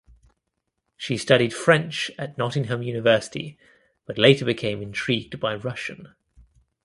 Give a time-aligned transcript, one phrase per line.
[0.97, 3.59] She studied French at Nottingham University
[4.07, 6.15] but later became intrigued by Russian.